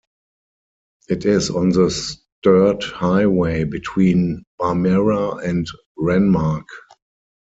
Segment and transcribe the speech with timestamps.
[1.09, 6.65] It is on the Sturt Highway between Barmera and Renmark.